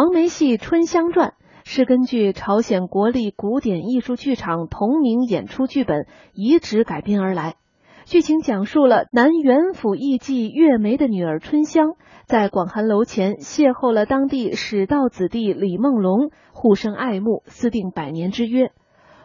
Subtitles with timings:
[0.00, 1.30] 黄梅戏《春香传》
[1.64, 7.56] 是根据朝鲜国立古典艺术剧场同名演出剧本移植改编而来。
[8.04, 11.94] 剧情讲述了南元府艺妓月梅的女儿春香，
[12.26, 18.70] 在广寒楼前邂逅了当地史道子弟李梦龙，互生爱慕，私定百年之约。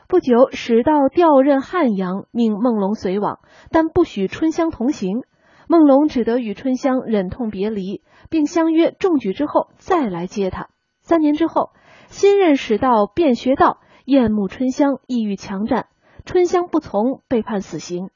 [0.07, 3.37] 不久，史道调任汉阳，命梦龙随往，
[3.69, 5.21] 但不许春香同行。
[5.67, 10.69] 梦龙只得与春香忍痛别离，并相约中举之后再来接她。
[11.01, 11.71] 三年之后，
[12.07, 15.87] 新任使道卞学道厌慕春香，意欲强占，
[16.25, 18.09] 春香不从，被判死刑。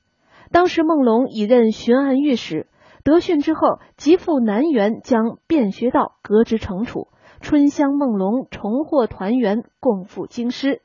[0.52, 2.67] 当时梦龙已任巡按御史，
[3.03, 7.08] 得讯之后即赴南园，将卞学道革职惩处。
[7.39, 10.81] 春香、梦龙重获团圆，共赴京师。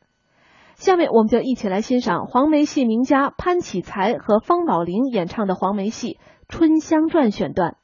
[0.75, 6.15] 下面我们就一起来欣赏黄梅戏名家潘启才和方宝玲演唱的黄梅戏。
[6.53, 7.79] 《春香传》选段。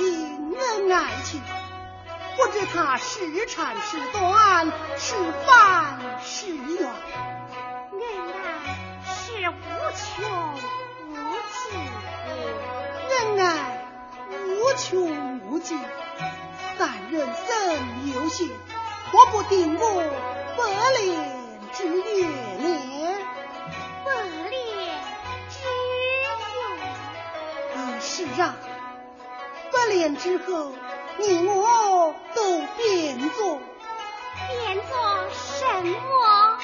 [0.00, 1.42] 情，恩爱情，
[2.36, 5.14] 不知他是长是短，是
[5.46, 6.88] 烦是怨。
[7.92, 8.00] 恩
[8.32, 8.40] 爱
[9.04, 9.52] 是无
[9.94, 10.08] 穷
[11.10, 11.14] 无
[11.52, 11.60] 尽，
[13.10, 13.44] 恩爱
[14.48, 15.78] 无穷无尽，
[16.78, 18.48] 但人生有限，
[19.12, 19.84] 何不定个
[20.56, 20.62] 百
[21.02, 22.68] 年之约呢？
[24.06, 24.08] 百
[24.48, 24.48] 年
[25.50, 25.58] 之
[27.68, 28.56] 约，是啊。
[30.00, 30.72] 天之后，
[31.18, 33.58] 你我都变作
[34.48, 36.59] 变作什么？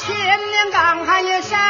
[0.00, 1.69] 千年干旱也山